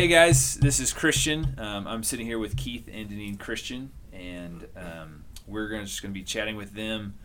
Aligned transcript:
hey 0.00 0.08
guys, 0.08 0.54
this 0.54 0.80
is 0.80 0.94
Christian. 0.94 1.54
Um, 1.58 1.86
I'm 1.86 2.02
sitting 2.02 2.24
here 2.24 2.38
with 2.38 2.56
Keith 2.56 2.88
and 2.90 3.10
Deneen 3.10 3.38
Christian, 3.38 3.90
and 4.14 4.66
um, 4.74 5.24
we're 5.46 5.68
gonna, 5.68 5.84
just 5.84 6.00
going 6.00 6.14
to 6.14 6.18
be 6.18 6.24
chatting 6.24 6.56
with 6.56 6.72
them 6.72 7.18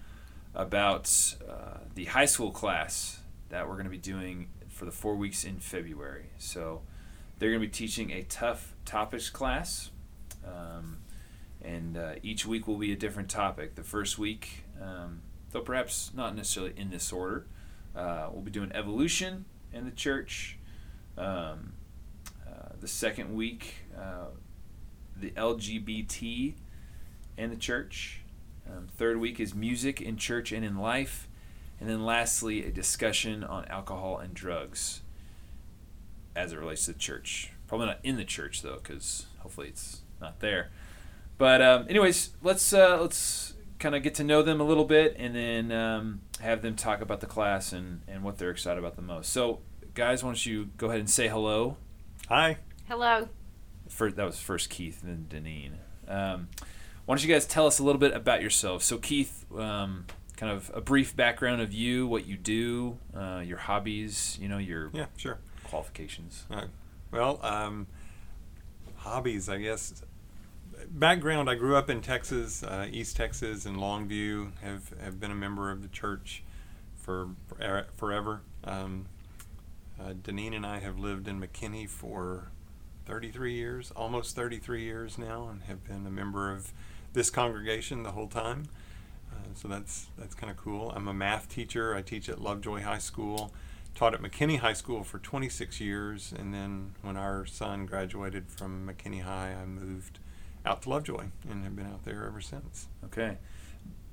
about 0.53 1.09
uh, 1.49 1.77
the 1.93 2.03
high 2.03 2.25
school 2.25 2.51
class 2.51 3.21
that 3.47 3.65
we're 3.65 3.75
going 3.75 3.85
to 3.85 3.89
be 3.89 3.97
doing 3.97 4.49
for 4.67 4.83
the 4.83 4.91
four 4.91 5.15
weeks 5.15 5.45
in 5.45 5.59
February. 5.59 6.25
So 6.37 6.81
they're 7.39 7.51
going 7.51 7.61
to 7.61 7.65
be 7.65 7.71
teaching 7.71 8.11
a 8.11 8.23
tough 8.23 8.75
topics 8.83 9.29
class, 9.29 9.91
um, 10.45 10.97
and 11.61 11.95
uh, 11.95 12.15
each 12.23 12.45
week 12.45 12.67
will 12.67 12.75
be 12.75 12.91
a 12.91 12.97
different 12.97 13.29
topic. 13.29 13.75
The 13.75 13.83
first 13.83 14.19
week, 14.19 14.65
um, 14.81 15.21
though 15.51 15.61
perhaps 15.61 16.11
not 16.13 16.35
necessarily 16.35 16.73
in 16.75 16.89
this 16.89 17.13
order, 17.13 17.45
uh, 17.95 18.27
we'll 18.33 18.41
be 18.41 18.51
doing 18.51 18.73
evolution 18.73 19.45
in 19.71 19.85
the 19.85 19.91
church. 19.91 20.57
Um, 21.17 21.71
the 22.85 22.89
second 22.89 23.33
week, 23.33 23.77
uh, 23.99 24.27
the 25.19 25.31
LGBT 25.31 26.53
and 27.35 27.51
the 27.51 27.55
church. 27.55 28.21
Um, 28.69 28.85
third 28.95 29.17
week 29.19 29.39
is 29.39 29.55
music 29.55 30.01
in 30.01 30.17
church 30.17 30.51
and 30.51 30.63
in 30.63 30.77
life. 30.77 31.27
And 31.79 31.89
then 31.89 32.05
lastly, 32.05 32.63
a 32.63 32.69
discussion 32.69 33.43
on 33.43 33.65
alcohol 33.69 34.19
and 34.19 34.35
drugs 34.35 35.01
as 36.35 36.53
it 36.53 36.59
relates 36.59 36.85
to 36.85 36.93
the 36.93 36.99
church. 36.99 37.53
Probably 37.65 37.87
not 37.87 37.97
in 38.03 38.17
the 38.17 38.23
church 38.23 38.61
though, 38.61 38.75
because 38.75 39.25
hopefully 39.39 39.69
it's 39.69 40.01
not 40.21 40.39
there. 40.39 40.69
But 41.39 41.63
um, 41.63 41.87
anyways, 41.89 42.35
let's 42.43 42.71
uh, 42.71 42.99
let's 43.01 43.55
kind 43.79 43.95
of 43.95 44.03
get 44.03 44.13
to 44.15 44.23
know 44.23 44.43
them 44.43 44.61
a 44.61 44.63
little 44.63 44.85
bit, 44.85 45.15
and 45.17 45.35
then 45.35 45.71
um, 45.71 46.21
have 46.39 46.61
them 46.61 46.75
talk 46.75 47.01
about 47.01 47.19
the 47.19 47.25
class 47.25 47.73
and, 47.73 48.01
and 48.07 48.23
what 48.23 48.37
they're 48.37 48.51
excited 48.51 48.77
about 48.77 48.95
the 48.95 49.01
most. 49.01 49.33
So, 49.33 49.61
guys, 49.95 50.23
why 50.23 50.29
don't 50.29 50.45
you 50.45 50.69
go 50.77 50.89
ahead 50.89 50.99
and 50.99 51.09
say 51.09 51.27
hello? 51.27 51.77
Hi. 52.29 52.59
Hello. 52.87 53.27
First, 53.89 54.15
that 54.15 54.25
was 54.25 54.39
first 54.39 54.69
Keith 54.69 55.03
and 55.03 55.27
then 55.29 55.43
Deneen. 55.43 55.71
Um, 56.11 56.49
why 57.05 57.15
don't 57.15 57.23
you 57.23 57.33
guys 57.33 57.45
tell 57.45 57.67
us 57.67 57.79
a 57.79 57.83
little 57.83 57.99
bit 57.99 58.13
about 58.13 58.41
yourselves? 58.41 58.85
So, 58.85 58.97
Keith, 58.97 59.45
um, 59.57 60.05
kind 60.37 60.51
of 60.51 60.71
a 60.73 60.81
brief 60.81 61.15
background 61.15 61.61
of 61.61 61.73
you, 61.73 62.07
what 62.07 62.25
you 62.27 62.37
do, 62.37 62.97
uh, 63.15 63.41
your 63.45 63.57
hobbies, 63.57 64.37
you 64.41 64.47
know, 64.47 64.57
your 64.57 64.89
Yeah, 64.93 65.05
sure. 65.17 65.39
qualifications. 65.63 66.45
Uh, 66.49 66.65
well, 67.11 67.39
um, 67.43 67.87
hobbies, 68.97 69.49
I 69.49 69.57
guess. 69.57 70.03
Background: 70.89 71.49
I 71.49 71.55
grew 71.55 71.75
up 71.75 71.89
in 71.89 72.01
Texas, 72.01 72.61
uh, 72.61 72.87
East 72.91 73.15
Texas, 73.15 73.65
in 73.65 73.77
Longview. 73.77 74.51
Have 74.61 74.93
have 75.01 75.19
been 75.19 75.31
a 75.31 75.35
member 75.35 75.71
of 75.71 75.81
the 75.81 75.87
church 75.87 76.43
for, 76.95 77.29
for 77.47 77.87
forever. 77.95 78.41
Um, 78.63 79.05
uh, 79.99 80.13
Deneen 80.13 80.53
and 80.53 80.65
I 80.65 80.79
have 80.79 80.99
lived 80.99 81.27
in 81.27 81.39
McKinney 81.39 81.87
for 81.89 82.49
33 83.05 83.53
years, 83.53 83.91
almost 83.95 84.35
33 84.35 84.83
years 84.83 85.17
now, 85.17 85.47
and 85.47 85.63
have 85.63 85.83
been 85.83 86.05
a 86.05 86.11
member 86.11 86.51
of 86.51 86.71
this 87.13 87.29
congregation 87.29 88.03
the 88.03 88.11
whole 88.11 88.27
time. 88.27 88.65
Uh, 89.31 89.49
so 89.53 89.67
that's 89.67 90.07
that's 90.17 90.35
kind 90.35 90.51
of 90.51 90.57
cool. 90.57 90.91
I'm 90.95 91.07
a 91.07 91.13
math 91.13 91.49
teacher. 91.49 91.95
I 91.95 92.01
teach 92.01 92.29
at 92.29 92.41
Lovejoy 92.41 92.81
High 92.81 92.99
School. 92.99 93.53
Taught 93.93 94.15
at 94.15 94.21
McKinney 94.21 94.59
High 94.59 94.73
School 94.73 95.05
for 95.05 95.19
26 95.19 95.79
years, 95.79 96.33
and 96.37 96.53
then 96.53 96.95
when 97.01 97.15
our 97.15 97.45
son 97.45 97.85
graduated 97.85 98.49
from 98.49 98.85
McKinney 98.85 99.23
High, 99.23 99.53
I 99.53 99.65
moved 99.65 100.19
out 100.65 100.81
to 100.81 100.89
Lovejoy 100.89 101.27
and 101.49 101.63
have 101.63 101.77
been 101.77 101.87
out 101.87 102.03
there 102.03 102.25
ever 102.25 102.41
since. 102.41 102.87
Okay. 103.05 103.37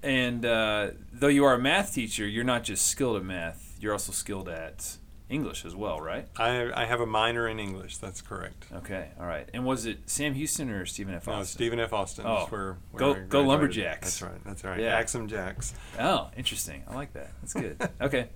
And 0.03 0.45
uh, 0.45 0.91
though 1.13 1.29
you 1.29 1.45
are 1.45 1.55
a 1.55 1.59
math 1.59 1.95
teacher, 1.95 2.27
you're 2.27 2.45
not 2.45 2.63
just 2.65 2.87
skilled 2.87 3.17
at 3.17 3.25
math, 3.25 3.77
you're 3.81 3.93
also 3.93 4.13
skilled 4.13 4.49
at 4.49 4.99
English 5.33 5.65
as 5.65 5.75
well, 5.75 6.01
right? 6.01 6.29
I, 6.37 6.71
I 6.75 6.85
have 6.85 7.01
a 7.01 7.07
minor 7.07 7.49
in 7.49 7.59
English. 7.59 7.97
That's 7.99 8.21
correct. 8.21 8.67
Okay, 8.75 9.09
all 9.19 9.27
right. 9.27 9.49
And 9.55 9.65
was 9.65 9.87
it 9.87 9.99
Sam 10.11 10.35
Houston 10.35 10.71
or 10.71 10.85
Stephen 10.87 11.15
F. 11.15 11.27
No, 11.27 11.35
Austin? 11.35 11.55
Stephen 11.59 11.81
F. 11.81 11.93
Austin 11.93 12.27
Oh, 12.27 12.45
is 12.45 12.53
where, 12.53 12.77
where 12.91 12.99
go- 13.15 13.25
go. 13.27 13.43
Lumberjacks. 13.43 14.19
That's 14.21 14.23
right. 14.23 14.45
That's 14.45 14.63
right. 14.65 14.79
Yeah. 14.81 14.97
Axe 14.97 15.15
'em 15.15 15.27
Jacks. 15.29 15.75
Oh, 15.99 16.29
interesting. 16.37 16.83
I 16.89 16.95
like 16.95 17.13
that. 17.15 17.31
That's 17.41 17.55
good. 17.55 17.89
okay. 18.01 18.29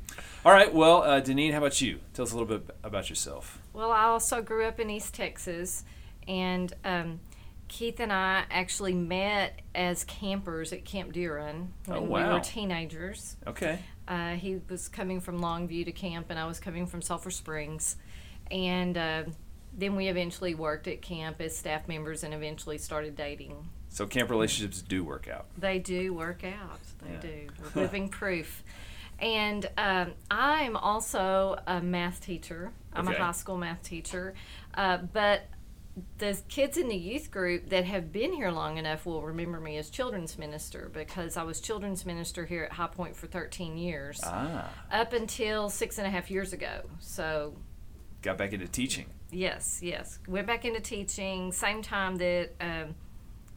All 0.44 0.52
right. 0.52 0.72
Well, 0.72 1.02
uh, 1.02 1.20
Deneen, 1.20 1.52
how 1.52 1.58
about 1.58 1.80
you? 1.80 2.00
Tell 2.14 2.24
us 2.24 2.32
a 2.32 2.36
little 2.38 2.58
bit 2.58 2.74
about 2.82 3.10
yourself. 3.10 3.60
Well, 3.72 3.92
I 3.92 4.04
also 4.04 4.40
grew 4.40 4.64
up 4.64 4.80
in 4.80 4.88
East 4.88 5.12
Texas, 5.14 5.84
and 6.26 6.72
um, 6.84 7.20
Keith 7.68 8.00
and 8.00 8.12
I 8.12 8.44
actually 8.50 8.94
met 8.94 9.60
as 9.74 10.04
campers 10.04 10.72
at 10.72 10.84
Camp 10.84 11.12
Deeren 11.12 11.68
when 11.86 11.98
Oh, 11.98 12.02
we 12.02 12.22
were 12.22 12.40
teenagers. 12.40 13.36
Okay. 13.46 13.78
Uh, 14.06 14.34
he 14.34 14.60
was 14.68 14.88
coming 14.88 15.20
from 15.20 15.40
Longview 15.40 15.84
to 15.86 15.92
camp, 15.92 16.26
and 16.30 16.38
I 16.38 16.46
was 16.46 16.60
coming 16.60 16.86
from 16.86 17.02
Sulphur 17.02 17.30
Springs. 17.30 17.96
And 18.50 18.96
uh, 18.96 19.24
then 19.76 19.96
we 19.96 20.06
eventually 20.08 20.54
worked 20.54 20.86
at 20.86 21.02
camp 21.02 21.40
as 21.40 21.56
staff 21.56 21.88
members 21.88 22.22
and 22.22 22.32
eventually 22.32 22.78
started 22.78 23.16
dating. 23.16 23.68
So 23.88 24.06
camp 24.06 24.30
relationships 24.30 24.80
do 24.82 25.02
work 25.02 25.26
out. 25.28 25.46
They 25.58 25.78
do 25.80 26.14
work 26.14 26.44
out. 26.44 26.80
They 27.02 27.12
Yeah. 27.14 27.20
do. 27.20 27.46
We're 27.74 27.82
living 27.82 28.08
proof. 28.08 28.62
And 29.18 29.68
um, 29.78 30.12
I'm 30.30 30.76
also 30.76 31.58
a 31.66 31.80
math 31.80 32.20
teacher. 32.20 32.70
I'm 32.92 33.08
Okay. 33.08 33.16
a 33.16 33.22
high 33.24 33.32
school 33.32 33.56
math 33.56 33.82
teacher. 33.82 34.34
Uh, 34.74 34.98
but 34.98 35.46
the 36.18 36.38
kids 36.48 36.76
in 36.76 36.88
the 36.88 36.96
youth 36.96 37.30
group 37.30 37.70
that 37.70 37.84
have 37.84 38.12
been 38.12 38.32
here 38.32 38.50
long 38.50 38.76
enough 38.76 39.06
will 39.06 39.22
remember 39.22 39.60
me 39.60 39.78
as 39.78 39.88
children's 39.88 40.36
minister 40.38 40.90
because 40.92 41.36
I 41.36 41.42
was 41.42 41.60
children's 41.60 42.04
minister 42.04 42.44
here 42.44 42.64
at 42.64 42.72
High 42.72 42.88
Point 42.88 43.16
for 43.16 43.26
13 43.26 43.78
years, 43.78 44.20
Ah, 44.22 44.68
up 44.92 45.12
until 45.12 45.70
six 45.70 45.98
and 45.98 46.06
a 46.06 46.10
half 46.10 46.30
years 46.30 46.52
ago. 46.52 46.82
So 46.98 47.56
got 48.22 48.36
back 48.36 48.52
into 48.52 48.68
teaching. 48.68 49.06
Yes, 49.30 49.80
yes. 49.82 50.18
Went 50.28 50.46
back 50.46 50.64
into 50.64 50.80
teaching. 50.80 51.50
Same 51.52 51.82
time 51.82 52.16
that 52.16 52.50
um, 52.60 52.94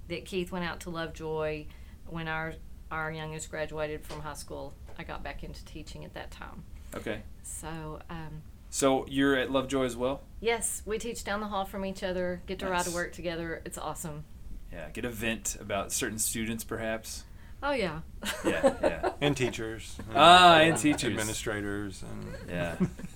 that 0.07 0.25
Keith 0.25 0.51
went 0.51 0.65
out 0.65 0.79
to 0.81 0.89
Lovejoy 0.89 1.65
when 2.07 2.27
our 2.27 2.53
our 2.89 3.11
youngest 3.11 3.51
graduated 3.51 4.01
from 4.03 4.21
high 4.21 4.33
school. 4.33 4.73
I 4.97 5.03
got 5.03 5.23
back 5.23 5.43
into 5.43 5.63
teaching 5.65 6.05
at 6.05 6.13
that 6.13 6.31
time. 6.31 6.63
Okay. 6.95 7.21
So 7.43 7.99
um, 8.09 8.41
So 8.69 9.05
you're 9.09 9.35
at 9.35 9.51
Lovejoy 9.51 9.83
as 9.85 9.95
well? 9.97 10.21
yes, 10.41 10.81
we 10.85 10.97
teach 10.97 11.23
down 11.23 11.41
the 11.41 11.47
hall 11.47 11.65
from 11.65 11.83
each 11.85 12.01
other. 12.03 12.41
Get 12.47 12.59
to 12.59 12.69
ride 12.69 12.85
to 12.85 12.91
work 12.91 13.11
together. 13.13 13.61
It's 13.65 13.77
awesome. 13.77 14.23
Yeah. 14.71 14.89
Get 14.91 15.03
a 15.05 15.09
vent 15.09 15.57
about 15.59 15.91
certain 15.91 16.19
students, 16.19 16.63
perhaps. 16.63 17.23
Oh 17.61 17.71
yeah. 17.71 17.99
Yeah. 18.45 18.73
Yeah. 18.81 19.09
And 19.21 19.35
teachers. 19.35 19.97
Ah, 20.15 20.59
and 20.59 20.77
teachers. 20.77 21.09
Administrators 21.11 22.03
and 22.03 22.35
Yeah. 22.49 22.75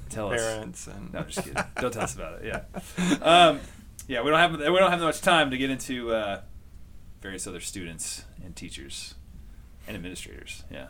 Tell 0.09 0.33
us. 0.33 0.41
parents. 0.41 0.87
And 0.87 1.13
No, 1.13 1.19
I'm 1.19 1.25
just 1.27 1.45
kidding. 1.47 1.63
Don't 1.79 1.93
tell 1.93 2.03
us 2.03 2.15
about 2.15 2.41
it. 2.43 2.45
Yeah. 2.45 3.15
Um, 3.21 3.59
yeah, 4.07 4.21
we 4.21 4.31
don't 4.31 4.39
have 4.39 4.51
we 4.59 4.65
don't 4.79 4.91
have 4.91 4.99
much 4.99 5.21
time 5.21 5.49
to 5.51 5.57
get 5.57 5.69
into 5.69 6.11
uh, 6.13 6.41
various 7.21 7.47
other 7.47 7.61
students 7.61 8.25
and 8.43 8.53
teachers 8.53 9.13
and 9.87 9.95
administrators. 9.95 10.63
Yeah. 10.69 10.87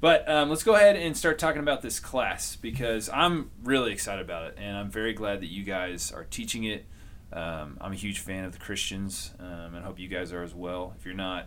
But 0.00 0.28
um, 0.28 0.50
let's 0.50 0.62
go 0.62 0.74
ahead 0.74 0.96
and 0.96 1.16
start 1.16 1.38
talking 1.38 1.60
about 1.60 1.82
this 1.82 1.98
class 1.98 2.56
because 2.56 3.08
I'm 3.08 3.50
really 3.64 3.92
excited 3.92 4.24
about 4.24 4.48
it, 4.48 4.58
and 4.58 4.76
I'm 4.76 4.90
very 4.90 5.14
glad 5.14 5.40
that 5.40 5.46
you 5.46 5.64
guys 5.64 6.12
are 6.12 6.24
teaching 6.24 6.64
it. 6.64 6.84
Um, 7.32 7.78
I'm 7.80 7.92
a 7.92 7.96
huge 7.96 8.20
fan 8.20 8.44
of 8.44 8.52
the 8.52 8.58
Christians, 8.58 9.32
um, 9.40 9.74
and 9.74 9.84
hope 9.84 9.98
you 9.98 10.08
guys 10.08 10.32
are 10.32 10.42
as 10.42 10.54
well. 10.54 10.94
If 10.98 11.04
you're 11.06 11.14
not, 11.14 11.46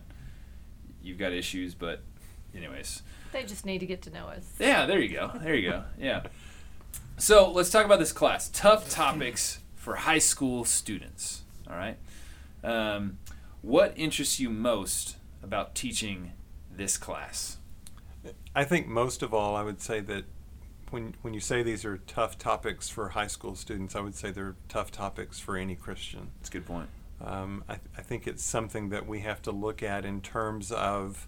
you've 1.02 1.18
got 1.18 1.32
issues. 1.32 1.76
But, 1.76 2.02
anyways, 2.56 3.04
they 3.32 3.44
just 3.44 3.66
need 3.66 3.80
to 3.80 3.86
get 3.86 4.02
to 4.04 4.10
know 4.10 4.26
us. 4.28 4.52
yeah, 4.60 4.86
there 4.86 5.00
you 5.00 5.10
go. 5.10 5.32
There 5.42 5.56
you 5.56 5.70
go. 5.70 5.84
Yeah. 6.00 6.24
So 7.18 7.52
let's 7.52 7.70
talk 7.70 7.86
about 7.86 8.00
this 8.00 8.12
class. 8.12 8.50
Tough 8.50 8.90
topics 8.90 9.60
for 9.76 9.96
high 9.96 10.20
school 10.20 10.66
students. 10.66 11.44
All 11.70 11.76
right. 11.76 11.98
Um, 12.64 13.20
what 13.62 13.94
interests 13.96 14.40
you 14.40 14.50
most 14.50 15.18
about 15.44 15.76
teaching 15.76 16.32
this 16.72 16.98
class? 16.98 17.59
I 18.56 18.64
think 18.64 18.88
most 18.88 19.24
of 19.24 19.34
all, 19.34 19.56
I 19.56 19.64
would 19.64 19.82
say 19.82 20.00
that 20.02 20.26
when 20.92 21.16
when 21.22 21.34
you 21.34 21.40
say 21.40 21.64
these 21.64 21.86
are 21.86 21.98
tough 21.98 22.38
topics 22.38 22.90
for 22.90 23.10
high 23.10 23.28
school 23.28 23.56
students, 23.56 23.96
I 23.96 24.02
would 24.02 24.16
say 24.16 24.32
they're 24.32 24.56
tough 24.68 24.92
topics 24.92 25.40
for 25.40 25.56
any 25.56 25.76
Christian. 25.76 26.32
That's 26.40 26.50
a 26.50 26.54
good 26.54 26.66
point. 26.66 26.90
Um, 27.22 27.64
I, 27.70 27.80
I 27.98 28.02
think 28.02 28.28
it's 28.28 28.44
something 28.44 28.90
that 28.90 29.06
we 29.08 29.20
have 29.22 29.42
to 29.44 29.52
look 29.52 29.84
at 29.84 30.06
in 30.06 30.22
terms 30.22 30.72
of 30.72 31.28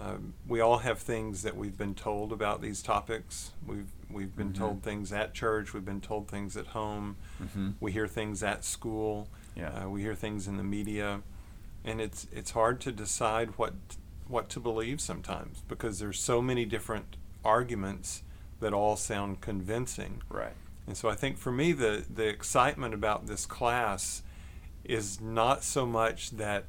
um, 0.00 0.34
we 0.46 0.60
all 0.60 0.78
have 0.78 0.98
things 0.98 1.42
that 1.42 1.56
we've 1.56 1.76
been 1.76 1.94
told 1.94 2.32
about 2.32 2.60
these 2.62 2.82
topics. 2.82 3.52
We've 3.66 3.90
we've 4.10 4.34
been 4.36 4.52
Mhm. 4.52 4.58
told 4.58 4.82
things 4.82 5.12
at 5.12 5.34
church. 5.34 5.72
We've 5.74 5.84
been 5.84 6.00
told 6.00 6.28
things 6.28 6.56
at 6.56 6.68
home. 6.68 7.16
Mm-hmm. 7.42 7.70
We 7.80 7.92
hear 7.92 8.06
things 8.08 8.42
at 8.42 8.64
school. 8.64 9.28
Yeah. 9.54 9.84
Uh, 9.84 9.88
we 9.90 10.02
hear 10.02 10.14
things 10.14 10.46
in 10.48 10.56
the 10.56 10.64
media, 10.64 11.22
and 11.84 12.00
it's 12.00 12.26
it's 12.32 12.52
hard 12.52 12.80
to 12.82 12.92
decide 12.92 13.50
what 13.58 13.74
what 14.28 14.48
to 14.50 14.60
believe 14.60 15.00
sometimes 15.00 15.62
because 15.68 15.98
there's 15.98 16.18
so 16.18 16.42
many 16.42 16.64
different 16.64 17.16
arguments 17.44 18.22
that 18.60 18.72
all 18.72 18.96
sound 18.96 19.40
convincing. 19.40 20.22
Right. 20.28 20.54
And 20.86 20.96
so 20.96 21.08
I 21.08 21.14
think 21.14 21.38
for 21.38 21.52
me 21.52 21.72
the 21.72 22.04
the 22.12 22.26
excitement 22.26 22.94
about 22.94 23.26
this 23.26 23.46
class 23.46 24.22
is 24.84 25.20
not 25.20 25.64
so 25.64 25.84
much 25.86 26.30
that 26.32 26.64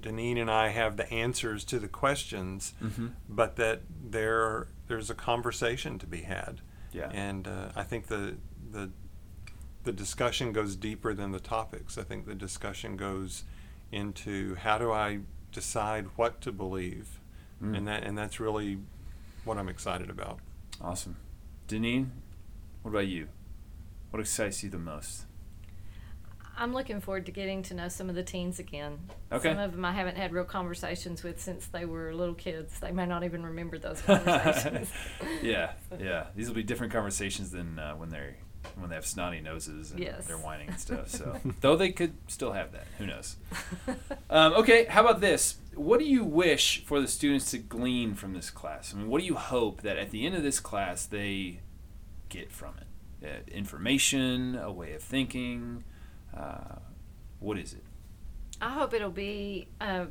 Deneen 0.00 0.38
and 0.40 0.50
I 0.50 0.68
have 0.68 0.96
the 0.96 1.10
answers 1.12 1.64
to 1.64 1.78
the 1.78 1.88
questions, 1.88 2.72
Mm-hmm. 2.82 3.08
but 3.28 3.56
that 3.56 3.82
there 4.10 4.68
there's 4.88 5.10
a 5.10 5.14
conversation 5.14 5.98
to 5.98 6.06
be 6.06 6.22
had. 6.22 6.60
Yeah. 6.92 7.10
And 7.12 7.46
uh, 7.46 7.68
I 7.76 7.82
think 7.82 8.06
the 8.06 8.36
the 8.70 8.90
the 9.84 9.92
discussion 9.92 10.52
goes 10.52 10.76
deeper 10.76 11.12
than 11.12 11.32
the 11.32 11.40
topics. 11.40 11.98
I 11.98 12.02
think 12.02 12.26
the 12.26 12.34
discussion 12.34 12.96
goes 12.96 13.44
into 13.90 14.54
how 14.54 14.78
do 14.78 14.90
I 14.92 15.18
decide 15.52 16.06
what 16.16 16.40
to 16.42 16.52
believe, 16.52 17.20
Mm. 17.62 17.76
and 17.76 17.86
that 17.88 18.02
and 18.02 18.18
that's 18.18 18.40
really 18.40 18.78
what 19.44 19.56
I'm 19.58 19.68
excited 19.68 20.10
about. 20.10 20.40
Awesome. 20.80 21.16
Deneen, 21.68 22.08
what 22.82 22.90
about 22.90 23.06
you? 23.06 23.28
What 24.10 24.18
excites 24.20 24.62
you 24.64 24.70
the 24.70 24.78
most? 24.78 25.26
I'm 26.56 26.74
looking 26.74 27.00
forward 27.00 27.24
to 27.26 27.32
getting 27.32 27.62
to 27.64 27.74
know 27.74 27.88
some 27.88 28.08
of 28.10 28.14
the 28.14 28.22
teens 28.22 28.58
again. 28.58 28.98
Okay. 29.32 29.50
Some 29.50 29.58
of 29.58 29.72
them 29.72 29.84
I 29.84 29.92
haven't 29.92 30.16
had 30.16 30.32
real 30.32 30.44
conversations 30.44 31.22
with 31.22 31.40
since 31.40 31.66
they 31.66 31.84
were 31.86 32.12
little 32.14 32.34
kids. 32.34 32.78
They 32.80 32.92
may 32.92 33.06
not 33.06 33.24
even 33.24 33.44
remember 33.44 33.78
those 33.78 34.02
conversations. 34.02 34.90
yeah, 35.42 35.72
yeah. 35.98 36.26
These 36.36 36.48
will 36.48 36.54
be 36.56 36.62
different 36.62 36.92
conversations 36.92 37.50
than 37.52 37.78
uh, 37.78 37.94
when 37.94 38.10
they're 38.10 38.36
when 38.76 38.88
they 38.90 38.94
have 38.96 39.06
snotty 39.06 39.40
noses 39.40 39.90
and 39.90 40.00
Yes. 40.00 40.26
they're 40.26 40.38
whining 40.38 40.68
and 40.68 40.78
stuff. 40.80 41.08
So, 41.08 41.38
though 41.60 41.76
they 41.76 41.90
could 41.90 42.14
still 42.28 42.52
have 42.52 42.72
that, 42.72 42.86
who 42.98 43.06
knows? 43.06 43.36
Um, 44.30 44.52
okay, 44.54 44.84
how 44.86 45.00
about 45.02 45.20
this? 45.20 45.56
What 45.74 45.98
do 45.98 46.04
you 46.04 46.24
wish 46.24 46.84
for 46.84 47.00
the 47.00 47.08
students 47.08 47.50
to 47.52 47.58
glean 47.58 48.14
from 48.14 48.34
this 48.34 48.50
class? 48.50 48.92
I 48.94 48.98
mean, 48.98 49.08
what 49.08 49.20
do 49.20 49.26
you 49.26 49.34
hope 49.36 49.82
that 49.82 49.96
at 49.96 50.10
the 50.10 50.26
end 50.26 50.34
of 50.34 50.42
this 50.42 50.60
class 50.60 51.06
they 51.06 51.60
get 52.28 52.50
from 52.52 52.74
it? 52.78 52.86
Uh, 53.24 53.28
information, 53.52 54.56
a 54.56 54.72
way 54.72 54.92
of 54.94 55.02
thinking. 55.02 55.84
Uh, 56.36 56.76
what 57.40 57.58
is 57.58 57.72
it? 57.72 57.84
I 58.60 58.70
hope 58.70 58.94
it'll 58.94 59.10
be 59.10 59.68
uh, 59.80 60.06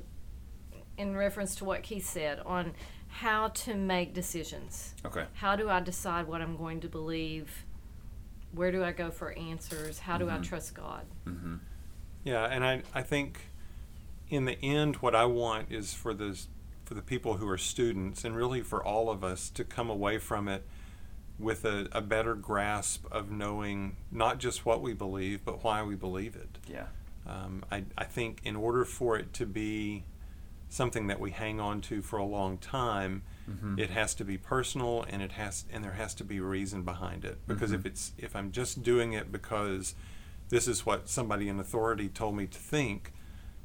in 0.98 1.16
reference 1.16 1.56
to 1.56 1.66
what 1.66 1.84
Keith 1.84 2.06
said 2.06 2.40
on 2.46 2.74
how 3.08 3.50
to 3.50 3.76
make 3.76 4.14
decisions. 4.14 4.94
Okay. 5.06 5.26
How 5.34 5.56
do 5.56 5.70
I 5.70 5.80
decide 5.82 6.28
what 6.28 6.42
I'm 6.42 6.56
going 6.58 6.80
to 6.82 6.88
believe? 6.90 7.66
Where 8.54 8.72
do 8.72 8.84
I 8.84 8.92
go 8.92 9.12
for 9.12 9.32
answers? 9.34 10.00
How 10.00 10.18
do 10.18 10.30
I 10.30 10.38
Mhm. 10.38 10.44
trust 10.44 10.74
God? 10.74 11.06
Mm-hmm. 11.26 11.56
Yeah, 12.24 12.46
and 12.46 12.66
I 12.66 12.84
I 12.94 13.02
think 13.02 13.48
in 14.30 14.46
the 14.46 14.58
end, 14.64 14.98
what 14.98 15.16
I 15.16 15.26
want 15.26 15.72
is 15.72 15.94
for 15.94 16.14
the 16.14 16.40
for 16.86 16.94
the 16.94 17.02
people 17.02 17.38
who 17.38 17.48
are 17.48 17.58
students, 17.58 18.26
and 18.26 18.36
really 18.36 18.62
for 18.62 18.84
all 18.84 19.10
of 19.10 19.24
us, 19.24 19.50
to 19.52 19.64
come 19.64 19.90
away 19.90 20.18
from 20.18 20.50
it 20.50 20.68
with 21.40 21.64
a, 21.64 21.88
a 21.94 22.02
better 22.02 22.36
grasp 22.36 23.06
of 23.10 23.32
knowing 23.32 23.96
not 24.12 24.38
just 24.40 24.66
what 24.66 24.82
we 24.82 24.94
believe, 24.94 25.44
but 25.46 25.64
why 25.64 25.82
we 25.82 25.96
believe 25.96 26.36
it. 26.36 26.58
Yeah. 26.68 26.88
Um, 27.26 27.64
I, 27.72 27.86
I 27.98 28.04
think 28.04 28.42
in 28.44 28.58
order 28.58 28.84
for 28.84 29.18
it 29.18 29.32
to 29.36 29.46
be 29.46 30.04
something 30.68 31.08
that 31.08 31.20
we 31.20 31.32
hang 31.32 31.60
on 31.62 31.80
to 31.82 32.02
for 32.02 32.18
a 32.18 32.26
long 32.26 32.58
time, 32.58 33.24
Mhm. 33.52 33.80
it 33.80 33.90
has 33.90 34.14
to 34.16 34.26
be 34.26 34.38
personal 34.38 35.04
and 35.10 35.22
it 35.22 35.34
has 35.34 35.66
and 35.72 35.84
there 35.84 35.94
has 35.94 36.14
to 36.16 36.24
be 36.24 36.40
reason 36.40 36.84
behind 36.84 37.26
it. 37.26 37.40
Because 37.48 37.72
Mhm. 37.72 37.76
if 37.76 37.86
it's 37.86 38.14
if 38.18 38.36
I'm 38.36 38.52
just 38.52 38.84
doing 38.84 39.14
it 39.14 39.32
because 39.32 39.96
this 40.50 40.68
is 40.68 40.86
what 40.86 41.08
somebody 41.10 41.48
in 41.50 41.60
authority 41.60 42.10
told 42.10 42.36
me 42.36 42.46
to 42.48 42.58
think, 42.60 43.14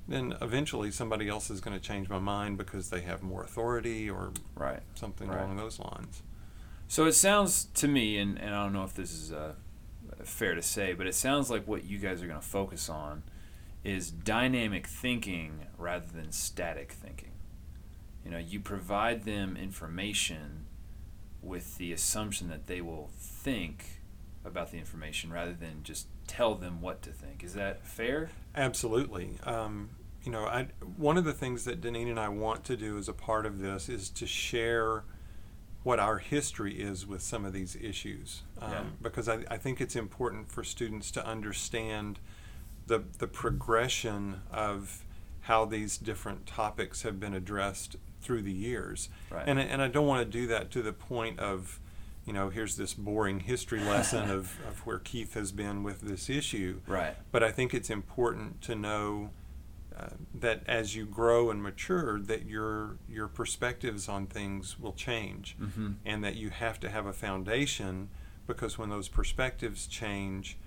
then 0.08 0.36
eventually 0.40 0.90
somebody 0.92 1.28
else 1.28 1.50
is 1.50 1.60
going 1.60 1.76
to 1.76 1.84
change 1.84 2.08
my 2.08 2.18
mind 2.20 2.56
because 2.58 2.90
they 2.90 3.00
have 3.00 3.22
more 3.22 3.42
authority 3.42 4.08
or 4.08 4.32
Right. 4.54 4.82
something 4.94 5.28
Right. 5.28 5.40
along 5.40 5.56
those 5.56 5.78
lines. 5.80 6.22
So 6.88 7.06
it 7.06 7.14
sounds 7.14 7.64
to 7.74 7.88
me, 7.88 8.16
and, 8.18 8.38
and 8.40 8.54
I 8.54 8.62
don't 8.62 8.72
know 8.72 8.84
if 8.84 8.94
this 8.94 9.12
is 9.12 9.32
uh, 9.32 9.54
fair 10.22 10.54
to 10.54 10.62
say, 10.62 10.92
but 10.94 11.06
it 11.08 11.14
sounds 11.16 11.50
like 11.50 11.66
what 11.66 11.82
you 11.84 11.98
guys 11.98 12.22
are 12.22 12.28
going 12.28 12.40
to 12.40 12.46
focus 12.46 12.88
on 12.88 13.24
is 13.82 14.10
dynamic 14.10 14.86
thinking 14.86 15.66
rather 15.78 16.06
than 16.06 16.30
static 16.32 16.92
thinking. 16.92 17.32
You 18.26 18.32
know, 18.32 18.38
you 18.38 18.58
provide 18.58 19.22
them 19.24 19.56
information 19.56 20.66
with 21.40 21.78
the 21.78 21.92
assumption 21.92 22.48
that 22.48 22.66
they 22.66 22.80
will 22.80 23.08
think 23.14 24.00
about 24.44 24.72
the 24.72 24.78
information 24.78 25.32
rather 25.32 25.52
than 25.52 25.84
just 25.84 26.08
tell 26.26 26.56
them 26.56 26.80
what 26.80 27.02
to 27.02 27.10
think. 27.10 27.44
Is 27.44 27.54
that 27.54 27.86
fair? 27.86 28.30
Absolutely. 28.56 29.38
Um, 29.44 29.90
you 30.24 30.32
know, 30.32 30.44
I, 30.44 30.66
one 30.96 31.16
of 31.16 31.24
the 31.24 31.32
things 31.32 31.64
that 31.66 31.80
Deneen 31.80 32.10
and 32.10 32.18
I 32.18 32.28
want 32.28 32.64
to 32.64 32.76
do 32.76 32.98
as 32.98 33.08
a 33.08 33.12
part 33.12 33.46
of 33.46 33.60
this 33.60 33.88
is 33.88 34.10
to 34.10 34.26
share 34.26 35.04
what 35.84 36.00
our 36.00 36.18
history 36.18 36.80
is 36.80 37.06
with 37.06 37.22
some 37.22 37.44
of 37.44 37.52
these 37.52 37.76
issues. 37.76 38.42
Um, 38.60 38.72
Yeah. 38.72 38.82
Because 39.02 39.28
I, 39.28 39.44
I 39.48 39.56
think 39.56 39.80
it's 39.80 39.94
important 39.94 40.50
for 40.50 40.64
students 40.64 41.12
to 41.12 41.24
understand 41.24 42.18
the, 42.88 43.04
the 43.18 43.28
progression 43.28 44.40
of 44.50 45.04
how 45.42 45.64
these 45.64 45.96
different 45.96 46.44
topics 46.44 47.02
have 47.02 47.20
been 47.20 47.32
addressed 47.32 47.94
through 48.20 48.42
the 48.42 48.52
years. 48.52 49.08
Right. 49.30 49.44
And, 49.46 49.58
I- 49.58 49.62
and 49.64 49.80
I 49.82 49.88
don't 49.88 50.06
want 50.06 50.20
to 50.30 50.38
do 50.38 50.46
that 50.48 50.70
to 50.72 50.82
the 50.82 50.92
point 50.92 51.38
of, 51.38 51.80
you 52.24 52.32
know, 52.32 52.48
here's 52.50 52.76
this 52.76 52.94
boring 52.94 53.40
history 53.40 53.80
lesson 53.84 54.30
of, 54.30 54.58
of 54.68 54.80
where 54.86 54.98
Keith 54.98 55.34
has 55.34 55.52
been 55.52 55.82
with 55.82 56.00
this 56.00 56.28
issue. 56.28 56.80
Right. 56.86 57.14
But 57.30 57.42
I 57.42 57.52
think 57.52 57.72
it's 57.74 57.90
important 57.90 58.62
to 58.62 58.74
know 58.74 59.30
uh, 59.98 60.08
that 60.34 60.62
as 60.66 60.94
you 60.94 61.06
grow 61.06 61.50
and 61.50 61.62
mature, 61.62 62.20
that 62.20 62.44
your 62.44 62.98
your 63.08 63.28
perspectives 63.28 64.10
on 64.10 64.26
things 64.26 64.78
will 64.78 64.92
change, 64.92 65.56
Mm-hmm. 65.58 65.92
and 66.04 66.22
that 66.22 66.36
you 66.36 66.50
have 66.50 66.78
to 66.80 66.90
have 66.90 67.06
a 67.06 67.14
foundation 67.14 68.10
because 68.46 68.76
when 68.76 68.90
those 68.90 69.08
perspectives 69.08 69.86
change, 69.86 70.58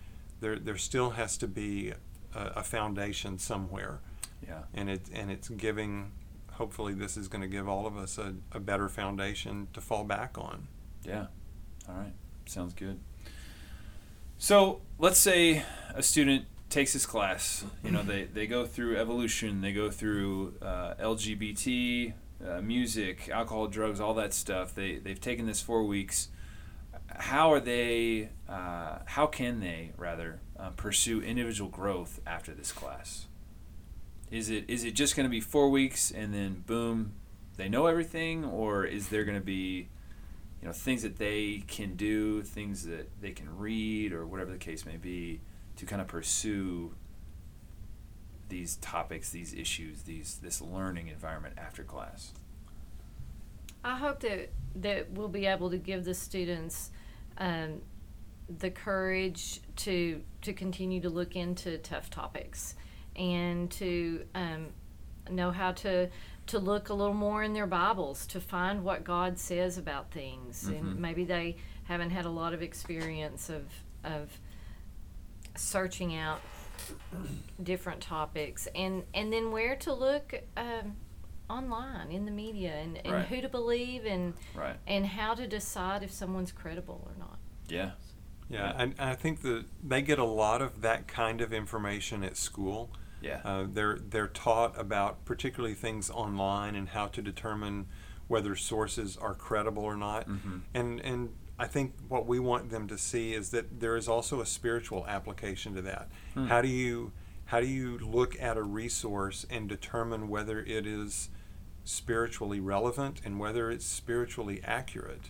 there 0.41 0.57
there 0.57 0.77
still 0.77 1.11
has 1.11 1.37
to 1.37 1.47
be 1.47 1.93
a, 2.33 2.39
a 2.55 2.63
foundation 2.63 3.37
somewhere, 3.37 3.99
Yeah. 4.47 4.63
and 4.73 4.89
it 4.89 5.01
and 5.13 5.29
it's 5.29 5.49
giving. 5.49 6.11
Hopefully, 6.59 6.93
this 6.93 7.15
is 7.15 7.29
going 7.29 7.41
to 7.41 7.47
give 7.47 7.69
all 7.69 7.87
of 7.87 7.95
us 7.95 8.17
a, 8.17 8.35
a 8.51 8.59
better 8.59 8.89
foundation 8.89 9.69
to 9.71 9.79
fall 9.79 10.03
back 10.03 10.37
on. 10.37 10.67
Yeah. 11.05 11.27
All 11.87 11.95
right. 11.95 12.11
Sounds 12.47 12.73
good. 12.73 12.99
So 14.37 14.81
let's 14.97 15.19
say 15.19 15.63
a 15.95 16.03
student 16.03 16.47
takes 16.69 16.91
this 16.91 17.05
class. 17.05 17.63
You 17.81 17.91
know, 17.91 18.03
they, 18.03 18.25
they 18.25 18.45
go 18.45 18.65
through 18.65 18.97
evolution, 18.97 19.61
they 19.61 19.71
go 19.71 19.89
through 19.89 20.55
uh, 20.61 20.95
LGBT, 20.95 22.11
uh, 22.45 22.61
music, 22.61 23.29
alcohol, 23.29 23.67
drugs, 23.67 24.01
all 24.01 24.13
that 24.15 24.33
stuff. 24.33 24.75
They, 24.75 24.97
they've 24.97 25.19
taken 25.19 25.45
this 25.45 25.61
four 25.61 25.85
weeks. 25.85 26.27
How 27.07 27.53
are 27.53 27.61
they, 27.61 28.31
uh, 28.49 28.97
how 29.05 29.27
can 29.27 29.61
they, 29.61 29.93
rather, 29.95 30.41
uh, 30.59 30.71
pursue 30.71 31.21
individual 31.21 31.69
growth 31.69 32.19
after 32.27 32.53
this 32.53 32.73
class? 32.73 33.27
Is 34.31 34.49
it 34.49 34.65
is 34.67 34.83
it 34.83 34.91
just 34.91 35.15
going 35.15 35.25
to 35.25 35.29
be 35.29 35.41
four 35.41 35.69
weeks 35.69 36.11
and 36.11 36.33
then 36.33 36.63
boom, 36.65 37.13
they 37.57 37.67
know 37.67 37.87
everything, 37.87 38.45
or 38.45 38.85
is 38.85 39.09
there 39.09 39.23
going 39.23 39.37
to 39.37 39.43
be 39.45 39.89
you 40.61 40.67
know 40.67 40.71
things 40.71 41.01
that 41.03 41.17
they 41.17 41.63
can 41.67 41.95
do 41.95 42.43
things 42.43 42.85
that 42.85 43.09
they 43.21 43.31
can 43.31 43.57
read 43.57 44.13
or 44.13 44.27
whatever 44.27 44.51
the 44.51 44.57
case 44.57 44.85
may 44.85 44.97
be 44.97 45.41
to 45.77 45.85
kind 45.85 46.01
of 46.01 46.07
pursue 46.07 46.93
these 48.49 48.77
topics 48.77 49.29
these 49.29 49.53
issues 49.53 50.01
these 50.03 50.39
this 50.41 50.61
learning 50.61 51.07
environment 51.07 51.55
after 51.57 51.83
class? 51.83 52.33
I 53.83 53.97
hope 53.97 54.19
that 54.19 54.51
that 54.75 55.11
we'll 55.11 55.27
be 55.27 55.45
able 55.47 55.71
to 55.71 55.77
give 55.77 56.05
the 56.05 56.13
students 56.13 56.91
um, 57.37 57.81
the 58.59 58.69
courage 58.69 59.61
to 59.77 60.21
to 60.41 60.53
continue 60.53 61.01
to 61.01 61.09
look 61.09 61.35
into 61.35 61.77
tough 61.79 62.09
topics 62.09 62.75
and 63.15 63.69
to 63.71 64.25
um, 64.35 64.67
know 65.29 65.51
how 65.51 65.71
to 65.73 66.09
to 66.47 66.57
look 66.59 66.89
a 66.89 66.93
little 66.93 67.13
more 67.13 67.43
in 67.43 67.53
their 67.53 67.67
Bibles 67.67 68.25
to 68.27 68.39
find 68.41 68.83
what 68.83 69.03
God 69.03 69.37
says 69.37 69.77
about 69.77 70.09
things 70.11 70.63
Mhm. 70.67 70.79
and 70.79 70.99
maybe 70.99 71.23
they 71.23 71.57
haven't 71.83 72.09
had 72.11 72.25
a 72.25 72.29
lot 72.29 72.53
of 72.53 72.61
experience 72.61 73.49
of 73.49 73.65
of 74.03 74.39
searching 75.55 76.15
out 76.15 76.39
different 77.61 78.01
topics 78.01 78.67
and 78.73 79.03
and 79.13 79.31
then 79.33 79.51
where 79.51 79.75
to 79.75 79.93
look 79.93 80.33
um, 80.55 80.95
online 81.49 82.11
in 82.11 82.25
the 82.25 82.31
media 82.31 82.73
and, 82.75 82.97
and 83.05 83.13
Right. 83.13 83.25
who 83.27 83.41
to 83.41 83.49
believe 83.49 84.05
and 84.05 84.33
right 84.55 84.77
and 84.87 85.05
how 85.05 85.33
to 85.33 85.45
decide 85.47 86.03
if 86.03 86.11
someone's 86.11 86.51
credible 86.51 87.03
or 87.05 87.13
not. 87.19 87.37
yeah 87.67 87.91
Yeah, 88.49 88.73
and 88.77 88.95
I 88.99 89.15
think 89.15 89.41
that 89.41 89.65
they 89.83 90.01
get 90.01 90.17
a 90.19 90.23
lot 90.25 90.61
of 90.61 90.81
that 90.81 91.07
kind 91.07 91.41
of 91.41 91.53
information 91.53 92.23
at 92.23 92.35
school. 92.37 92.89
yeah 93.21 93.41
Uh, 93.43 93.65
they're 93.71 93.99
they're 93.99 94.27
taught 94.27 94.79
about 94.79 95.23
particularly 95.25 95.75
things 95.75 96.09
online 96.09 96.75
and 96.75 96.89
how 96.89 97.07
to 97.07 97.21
determine 97.21 97.85
whether 98.27 98.55
sources 98.55 99.17
are 99.17 99.33
credible 99.35 99.83
or 99.83 99.97
not. 99.97 100.27
Mhm. 100.27 100.61
And 100.73 100.99
and 101.01 101.29
I 101.59 101.67
think 101.67 101.93
what 102.07 102.25
we 102.25 102.39
want 102.39 102.69
them 102.69 102.87
to 102.87 102.97
see 102.97 103.33
is 103.33 103.49
that 103.51 103.79
there 103.81 103.97
is 103.97 104.07
also 104.07 104.39
a 104.39 104.45
spiritual 104.45 105.05
application 105.07 105.75
to 105.75 105.81
that. 105.81 106.07
Hmm. 106.33 106.45
How 106.47 106.61
do 106.61 106.69
you 106.69 107.11
how 107.45 107.59
do 107.59 107.67
you 107.67 107.97
look 107.97 108.39
at 108.41 108.55
a 108.57 108.63
resource 108.63 109.45
and 109.49 109.67
determine 109.67 110.29
whether 110.29 110.59
it 110.59 110.85
is 110.87 111.29
spiritually 111.83 112.59
relevant 112.59 113.21
and 113.25 113.39
whether 113.39 113.69
it's 113.71 113.85
spiritually 113.85 114.61
accurate? 114.63 115.29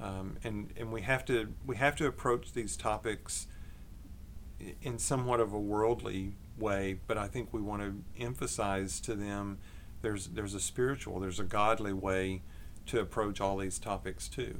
Um, 0.00 0.36
and 0.44 0.72
and 0.76 0.92
we 0.92 1.02
have 1.02 1.24
to 1.26 1.52
we 1.66 1.76
have 1.76 1.94
to 1.96 2.06
approach 2.06 2.52
these 2.52 2.76
topics 2.76 3.46
in 4.82 4.98
somewhat 4.98 5.40
of 5.40 5.52
a 5.52 5.58
worldly 5.60 6.36
way, 6.58 7.00
but 7.06 7.18
I 7.18 7.26
think 7.26 7.52
we 7.52 7.60
want 7.60 7.82
to 7.82 8.22
emphasize 8.22 9.00
to 9.00 9.14
them 9.14 9.58
there's 10.02 10.28
there's 10.28 10.54
a 10.54 10.60
spiritual, 10.60 11.20
there's 11.20 11.40
a 11.40 11.44
godly 11.44 11.92
way 11.92 12.42
to 12.86 13.00
approach 13.00 13.40
all 13.40 13.56
these 13.58 13.78
topics 13.78 14.28
too. 14.28 14.58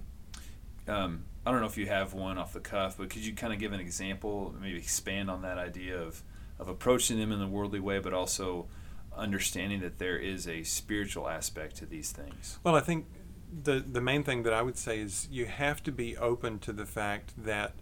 um, 0.87 1.25
I 1.45 1.51
don't 1.51 1.61
know 1.61 1.67
if 1.67 1.79
you 1.79 1.87
have 1.87 2.13
one 2.13 2.37
off 2.37 2.53
the 2.53 2.61
cuff, 2.61 2.99
but 2.99 3.11
could 3.11 3.25
you 3.25 3.35
kind 3.35 3.53
of 3.53 3.59
give 3.59 3.73
an 3.73 3.81
example, 3.81 4.55
maybe 4.61 4.77
expand 4.77 5.31
on 5.31 5.43
that 5.43 5.57
idea 5.57 5.99
of, 5.99 6.23
of 6.59 6.69
approaching 6.69 7.19
them 7.19 7.33
in 7.33 7.39
the 7.39 7.47
worldly 7.47 7.81
way, 7.81 7.99
but 7.99 8.13
also 8.13 8.67
understanding 9.17 9.81
that 9.81 9.99
there 9.99 10.19
is 10.19 10.47
a 10.47 10.63
spiritual 10.63 11.29
aspect 11.29 11.77
to 11.77 11.87
these 11.87 12.13
things? 12.13 12.59
Well, 12.63 12.75
I 12.75 12.81
think 12.81 13.07
the 13.63 13.81
the 13.81 14.01
main 14.01 14.23
thing 14.23 14.43
that 14.45 14.53
I 14.53 14.63
would 14.63 14.77
say 14.77 15.01
is 15.01 15.29
you 15.31 15.47
have 15.47 15.83
to 15.85 15.93
be 15.93 16.17
open 16.17 16.59
to 16.61 16.73
the 16.73 16.87
fact 16.87 17.33
that 17.45 17.73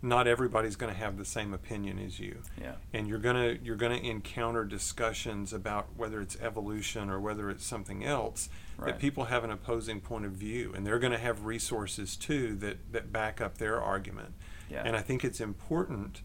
not 0.00 0.28
everybody's 0.28 0.76
going 0.76 0.92
to 0.92 0.98
have 0.98 1.16
the 1.18 1.24
same 1.24 1.52
opinion 1.52 1.98
as 1.98 2.20
you. 2.20 2.38
Yeah. 2.60 2.74
And 2.92 3.08
you're 3.08 3.18
going 3.18 3.36
to 3.58 3.64
you're 3.64 3.76
going 3.76 3.98
to 4.00 4.06
encounter 4.06 4.64
discussions 4.64 5.52
about 5.52 5.88
whether 5.96 6.20
it's 6.20 6.36
evolution 6.40 7.10
or 7.10 7.18
whether 7.20 7.50
it's 7.50 7.64
something 7.64 8.04
else 8.04 8.48
Right. 8.76 8.92
that 8.92 9.00
people 9.00 9.24
have 9.24 9.42
an 9.42 9.50
opposing 9.50 10.00
point 10.00 10.24
of 10.24 10.30
view 10.30 10.72
and 10.72 10.86
they're 10.86 11.00
going 11.00 11.10
to 11.10 11.18
have 11.18 11.44
resources 11.44 12.14
too 12.16 12.54
that 12.56 12.92
that 12.92 13.12
back 13.12 13.40
up 13.40 13.58
their 13.58 13.80
argument. 13.80 14.34
Yeah. 14.70 14.84
And 14.84 14.94
I 14.94 15.00
think 15.00 15.24
it's 15.24 15.40
important 15.40 16.22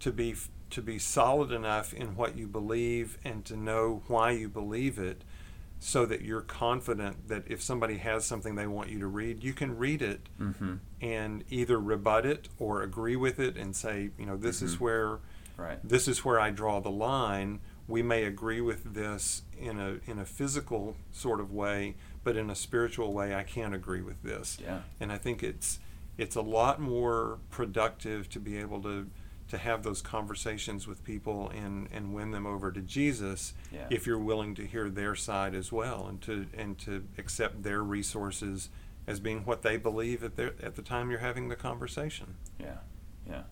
to 0.00 0.12
be 0.12 0.34
to 0.68 0.82
be 0.82 0.98
solid 0.98 1.50
enough 1.52 1.94
in 1.94 2.14
what 2.14 2.36
you 2.36 2.48
believe 2.48 3.16
and 3.24 3.46
to 3.46 3.56
know 3.56 4.02
why 4.08 4.32
you 4.32 4.48
believe 4.50 4.98
it 4.98 5.22
so 5.78 6.06
that 6.06 6.22
you're 6.22 6.40
confident 6.40 7.28
that 7.28 7.44
if 7.46 7.62
somebody 7.62 7.98
has 7.98 8.24
something 8.24 8.54
they 8.54 8.66
want 8.66 8.88
you 8.90 8.98
to 8.98 9.06
read, 9.06 9.42
you 9.44 9.52
can 9.52 9.76
read 9.76 10.02
it 10.02 10.28
Mm-hmm. 10.40 10.74
and 11.02 11.44
either 11.50 11.78
rebut 11.78 12.24
it 12.26 12.48
or 12.58 12.82
agree 12.82 13.16
with 13.16 13.38
it 13.38 13.56
and 13.56 13.76
say, 13.76 14.10
you 14.18 14.26
know, 14.26 14.36
this 14.36 14.62
is 14.62 14.76
Mhm. 14.76 14.80
where 14.80 15.18
Right. 15.56 15.78
this 15.86 16.08
is 16.08 16.24
where 16.24 16.40
I 16.40 16.50
draw 16.50 16.80
the 16.80 16.90
line. 16.90 17.60
We 17.88 18.02
may 18.02 18.24
agree 18.24 18.60
with 18.60 18.94
this 18.94 19.42
in 19.58 19.78
a 19.78 20.00
in 20.10 20.18
a 20.18 20.24
physical 20.24 20.96
sort 21.12 21.40
of 21.40 21.52
way, 21.52 21.94
but 22.24 22.36
in 22.36 22.50
a 22.50 22.54
spiritual 22.54 23.12
way, 23.12 23.34
I 23.34 23.42
can't 23.42 23.74
agree 23.74 24.02
with 24.02 24.22
this. 24.22 24.58
Yeah. 24.60 24.80
And 24.98 25.12
I 25.12 25.18
think 25.18 25.42
it's 25.42 25.78
it's 26.18 26.34
a 26.36 26.42
lot 26.42 26.80
more 26.80 27.38
productive 27.50 28.28
to 28.30 28.40
be 28.40 28.56
able 28.56 28.80
to 28.82 29.06
to 29.48 29.58
have 29.58 29.82
those 29.82 30.02
conversations 30.02 30.86
with 30.86 31.04
people 31.04 31.48
and 31.50 31.88
and 31.92 32.12
win 32.14 32.30
them 32.32 32.46
over 32.46 32.72
to 32.72 32.80
Jesus 32.80 33.54
Yeah. 33.72 33.86
if 33.90 34.06
you're 34.06 34.18
willing 34.18 34.54
to 34.56 34.66
hear 34.66 34.88
their 34.90 35.14
side 35.14 35.54
as 35.54 35.70
well 35.70 36.06
and 36.06 36.20
to 36.22 36.46
and 36.56 36.78
to 36.80 37.04
accept 37.18 37.62
their 37.62 37.82
resources 37.82 38.68
as 39.06 39.20
being 39.20 39.44
what 39.44 39.62
they 39.62 39.76
believe 39.76 40.24
at 40.24 40.36
their 40.36 40.54
at 40.62 40.74
the 40.74 40.82
time 40.82 41.10
you're 41.10 41.20
having 41.20 41.48
the 41.48 41.56
conversation. 41.56 42.34
Yeah, 42.58 42.78
yeah. 43.28 43.42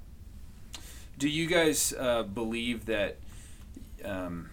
Do 1.17 1.29
you 1.29 1.47
guys 1.47 1.93
uh, 1.97 2.25
believe 2.25 2.87
that 2.87 3.19
um, 4.05 4.51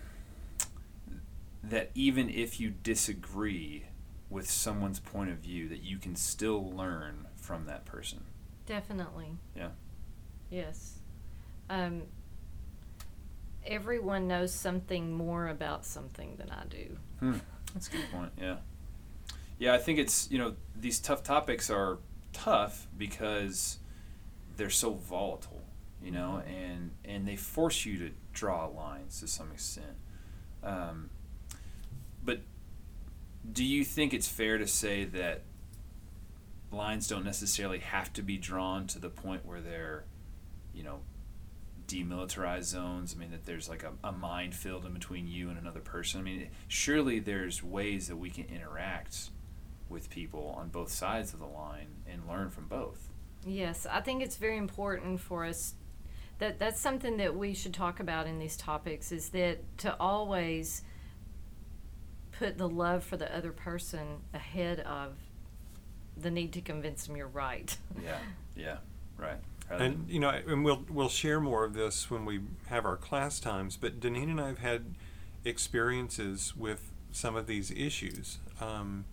that 1.63 1.89
even 1.95 2.29
if 2.29 2.59
you 2.59 2.69
disagree 2.69 3.85
with 4.29 4.49
someone's 4.49 4.99
point 4.99 5.29
of 5.31 5.37
view, 5.37 5.67
that 5.69 5.83
you 5.83 5.97
can 5.97 6.15
still 6.15 6.71
learn 6.71 7.27
from 7.35 7.65
that 7.65 7.85
person? 7.85 8.23
Definitely. 8.65 9.37
Yeah. 9.55 9.69
Yes. 10.49 10.99
Um, 11.71 12.01
everyone 13.65 14.27
knows 14.27 14.53
something 14.53 15.13
more 15.13 15.47
about 15.47 15.85
something 15.85 16.35
than 16.35 16.49
I 16.49 16.65
do. 16.69 16.97
Hmm. 17.19 17.37
That's 17.73 17.87
a 17.87 17.91
good 17.91 18.11
point. 18.11 18.33
Yeah. 18.37 18.57
Yeah, 19.57 19.73
I 19.73 19.77
think 19.77 19.97
it's 19.97 20.29
you 20.29 20.37
know 20.37 20.55
these 20.75 20.99
tough 20.99 21.23
topics 21.23 21.69
are 21.69 21.99
tough 22.33 22.87
because 22.97 23.77
they're 24.57 24.69
so 24.69 24.93
volatile, 24.95 25.61
you 26.03 26.11
know, 26.11 26.41
and 26.45 26.91
and 27.05 27.25
they 27.25 27.37
force 27.37 27.85
you 27.85 27.97
to 27.99 28.11
draw 28.33 28.67
lines 28.67 29.21
to 29.21 29.27
some 29.27 29.51
extent. 29.51 29.95
Um, 30.63 31.09
but 32.25 32.41
do 33.49 33.63
you 33.63 33.85
think 33.85 34.13
it's 34.13 34.27
fair 34.27 34.57
to 34.57 34.67
say 34.67 35.05
that 35.05 35.43
lines 36.71 37.07
don't 37.07 37.25
necessarily 37.25 37.79
have 37.79 38.11
to 38.13 38.21
be 38.21 38.37
drawn 38.37 38.87
to 38.87 38.99
the 38.99 39.09
point 39.09 39.45
where 39.45 39.61
they're, 39.61 40.05
you 40.73 40.83
know, 40.83 40.99
demilitarized 41.91 42.63
zones. 42.63 43.13
I 43.15 43.19
mean, 43.19 43.31
that 43.31 43.45
there's 43.45 43.69
like 43.69 43.83
a, 43.83 43.91
a 44.03 44.11
minefield 44.11 44.85
in 44.85 44.93
between 44.93 45.27
you 45.27 45.49
and 45.49 45.57
another 45.57 45.79
person. 45.79 46.21
I 46.21 46.23
mean, 46.23 46.49
surely 46.67 47.19
there's 47.19 47.63
ways 47.63 48.07
that 48.07 48.17
we 48.17 48.29
can 48.29 48.45
interact 48.45 49.29
with 49.89 50.09
people 50.09 50.55
on 50.57 50.69
both 50.69 50.91
sides 50.91 51.33
of 51.33 51.39
the 51.39 51.45
line 51.45 51.87
and 52.07 52.27
learn 52.27 52.49
from 52.49 52.67
both. 52.67 53.09
Yes, 53.45 53.85
I 53.89 54.01
think 54.01 54.23
it's 54.23 54.37
very 54.37 54.57
important 54.57 55.19
for 55.19 55.45
us 55.45 55.73
that 56.39 56.57
that's 56.57 56.79
something 56.79 57.17
that 57.17 57.35
we 57.35 57.53
should 57.53 57.73
talk 57.73 57.99
about 57.99 58.25
in 58.25 58.39
these 58.39 58.57
topics 58.57 59.11
is 59.11 59.29
that 59.29 59.59
to 59.79 59.95
always 59.99 60.81
put 62.31 62.57
the 62.57 62.67
love 62.67 63.03
for 63.03 63.17
the 63.17 63.35
other 63.35 63.51
person 63.51 64.21
ahead 64.33 64.79
of 64.79 65.13
the 66.17 66.31
need 66.31 66.53
to 66.53 66.61
convince 66.61 67.05
them 67.05 67.15
you're 67.15 67.27
right. 67.27 67.77
Yeah, 68.03 68.17
yeah, 68.55 68.77
right. 69.17 69.37
Rather 69.71 69.83
And 69.85 70.09
you 70.09 70.19
know, 70.19 70.29
and 70.29 70.63
we'll 70.65 70.83
we'll 70.89 71.09
share 71.09 71.39
more 71.39 71.63
of 71.63 71.73
this 71.73 72.09
when 72.11 72.25
we 72.25 72.41
have 72.67 72.85
our 72.85 72.97
class 72.97 73.39
times. 73.39 73.77
But 73.77 73.99
Deneen 73.99 74.29
and 74.29 74.41
I 74.41 74.47
have 74.47 74.59
had 74.59 74.95
experiences 75.45 76.55
with 76.55 76.91
some 77.11 77.35
of 77.35 77.47
these 77.47 77.71
issues. 77.71 78.37
Um, 78.59 79.05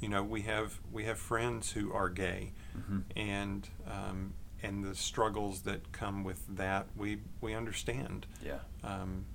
you 0.00 0.08
know, 0.08 0.22
we 0.22 0.42
have 0.42 0.80
we 0.92 1.04
have 1.04 1.18
friends 1.18 1.72
who 1.72 1.92
are 1.92 2.08
gay, 2.08 2.52
Mhm. 2.76 3.02
and 3.14 3.68
um, 3.86 4.34
and 4.62 4.84
the 4.84 4.94
struggles 4.94 5.62
that 5.62 5.92
come 5.92 6.24
with 6.24 6.44
that 6.56 6.86
we 6.96 7.20
we 7.40 7.54
understand. 7.54 8.26
yeah, 8.44 8.60
Um, 8.82 9.26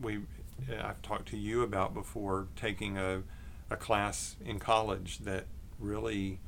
we 0.00 0.22
I've 0.70 1.02
talked 1.02 1.28
to 1.28 1.36
you 1.36 1.62
about 1.62 1.92
before 1.94 2.48
taking 2.56 2.96
a 2.96 3.22
a 3.70 3.76
class 3.76 4.36
in 4.44 4.58
college 4.58 5.18
that 5.20 5.46
really 5.78 6.38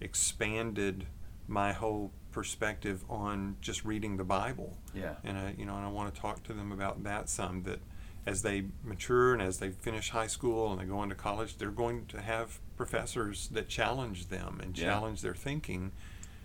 expanded 0.00 1.06
my 1.46 1.72
whole 1.72 2.10
perspective 2.32 3.04
on 3.08 3.56
just 3.60 3.84
reading 3.84 4.16
the 4.16 4.24
Bible. 4.24 4.76
yeah, 4.94 5.14
And 5.24 5.36
I, 5.38 5.54
you 5.58 5.64
know, 5.64 5.76
and 5.76 5.84
I 5.84 5.88
want 5.88 6.14
to 6.14 6.20
talk 6.20 6.42
to 6.44 6.52
them 6.52 6.72
about 6.72 7.02
that 7.04 7.28
some. 7.28 7.62
That 7.64 7.80
as 8.26 8.42
they 8.42 8.64
mature 8.84 9.32
and 9.32 9.40
as 9.42 9.58
they 9.58 9.70
finish 9.70 10.10
high 10.10 10.26
school 10.26 10.72
and 10.72 10.80
they 10.80 10.84
go 10.84 11.02
into 11.02 11.14
college, 11.14 11.56
they're 11.56 11.70
going 11.70 12.06
to 12.06 12.20
have 12.20 12.60
professors 12.76 13.48
that 13.48 13.68
challenge 13.68 14.28
them 14.28 14.60
and 14.62 14.76
Yeah. 14.78 14.84
challenge 14.86 15.22
their 15.22 15.34
thinking, 15.34 15.92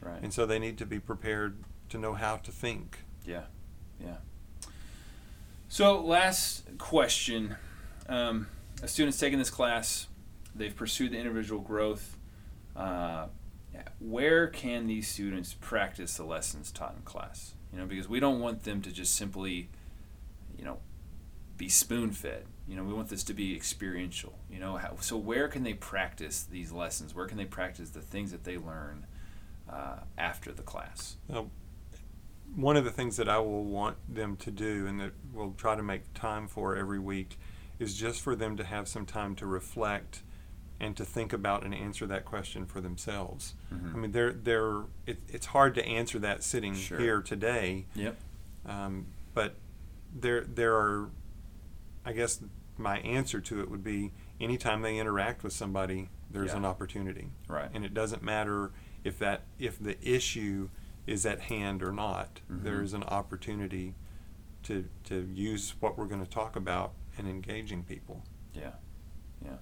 right. 0.01 0.21
and 0.21 0.33
so 0.33 0.45
they 0.45 0.59
need 0.59 0.77
to 0.77 0.85
be 0.85 0.99
prepared 0.99 1.63
to 1.89 1.97
know 1.97 2.13
how 2.13 2.37
to 2.37 2.51
think. 2.51 2.99
Yeah, 3.25 3.43
yeah. 3.99 4.17
So, 5.67 5.99
last 6.01 6.77
question. 6.77 7.55
Um, 8.07 8.47
a 8.81 8.87
student's 8.87 9.17
taking 9.19 9.39
this 9.39 9.49
class, 9.49 10.07
they've 10.53 10.75
pursued 10.75 11.11
the 11.11 11.17
individual 11.17 11.61
growth. 11.61 12.17
Uh, 12.75 13.27
where 13.99 14.47
can 14.47 14.87
these 14.87 15.07
students 15.07 15.53
practice 15.53 16.17
the 16.17 16.23
lessons 16.23 16.71
taught 16.71 16.95
in 16.95 17.03
class? 17.03 17.53
You 17.71 17.79
know, 17.79 17.85
because 17.85 18.07
we 18.07 18.19
don't 18.19 18.39
want 18.39 18.63
them 18.63 18.81
to 18.81 18.91
just 18.91 19.15
simply, 19.15 19.69
you 20.57 20.63
know, 20.63 20.79
be 21.57 21.69
spoon 21.69 22.11
fed. 22.11 22.45
You 22.67 22.75
know, 22.75 22.83
we 22.83 22.93
want 22.93 23.09
this 23.09 23.23
to 23.25 23.33
be 23.33 23.55
experiential. 23.55 24.39
You 24.49 24.59
know, 24.59 24.77
how, 24.77 24.97
so 24.99 25.17
where 25.17 25.47
can 25.47 25.63
they 25.63 25.73
practice 25.73 26.43
these 26.43 26.71
lessons? 26.71 27.13
Where 27.13 27.27
can 27.27 27.37
they 27.37 27.45
practice 27.45 27.89
the 27.91 28.01
things 28.01 28.31
that 28.31 28.43
they 28.43 28.57
learn 28.57 29.05
uh, 29.69 29.97
after 30.17 30.51
the 30.51 30.63
class? 30.63 31.17
Now, 31.29 31.47
one 32.55 32.77
of 32.77 32.85
the 32.85 32.91
things 32.91 33.17
that 33.17 33.29
I 33.29 33.39
will 33.39 33.65
want 33.65 33.97
them 34.13 34.35
to 34.37 34.51
do 34.51 34.87
and 34.87 34.99
that 34.99 35.11
we'll 35.33 35.53
try 35.57 35.75
to 35.75 35.83
make 35.83 36.13
time 36.13 36.47
for 36.47 36.75
every 36.75 36.99
week 36.99 37.37
is 37.79 37.95
just 37.95 38.21
for 38.21 38.35
them 38.35 38.55
to 38.57 38.63
have 38.63 38.87
some 38.87 39.05
time 39.05 39.35
to 39.35 39.45
reflect 39.45 40.23
and 40.79 40.95
to 40.97 41.05
think 41.05 41.31
about 41.33 41.63
and 41.63 41.73
answer 41.73 42.05
that 42.07 42.25
question 42.25 42.65
for 42.65 42.81
themselves. 42.81 43.55
Mhm. 43.73 43.93
I 43.93 43.97
mean, 43.97 44.11
they're, 44.11 44.33
they're, 44.33 44.81
it, 45.05 45.19
it's 45.29 45.47
hard 45.47 45.73
to 45.75 45.85
answer 45.85 46.19
that 46.19 46.43
sitting 46.43 46.73
Sure. 46.75 46.99
here 46.99 47.21
today, 47.21 47.85
Yep. 47.95 48.17
um, 48.65 49.05
but 49.33 49.55
there, 50.13 50.41
there 50.41 50.75
are, 50.75 51.09
I 52.05 52.11
guess 52.13 52.41
my 52.77 52.99
answer 52.99 53.39
to 53.39 53.61
it 53.61 53.69
would 53.71 53.83
be 53.83 54.11
anytime 54.41 54.81
they 54.81 54.97
interact 54.97 55.43
with 55.43 55.53
somebody, 55.53 56.09
there's 56.29 56.51
Yeah. 56.51 56.57
an 56.57 56.65
opportunity 56.65 57.31
Right. 57.47 57.69
and 57.73 57.85
it 57.85 57.93
doesn't 57.93 58.21
matter 58.21 58.71
if 59.05 59.17
that 59.19 59.43
if 59.59 59.79
the 59.79 59.95
issue 60.05 60.69
is 61.07 61.25
at 61.25 61.39
hand 61.41 61.81
or 61.83 61.91
not. 61.93 62.41
Mhm. 62.51 62.63
There 62.63 62.81
is 62.81 62.93
an 62.93 63.03
opportunity 63.03 63.93
to 64.63 64.89
to 65.05 65.21
use 65.33 65.75
what 65.79 65.97
we're 65.97 66.07
going 66.07 66.23
to 66.23 66.29
talk 66.29 66.55
about 66.55 66.93
in 67.17 67.27
engaging 67.27 67.83
people. 67.83 68.23
Yeah, 68.53 68.73
yeah. 69.43 69.57